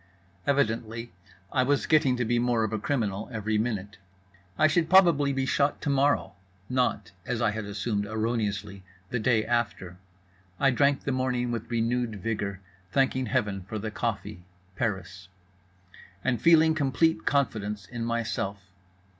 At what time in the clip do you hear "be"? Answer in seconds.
2.25-2.39, 5.31-5.45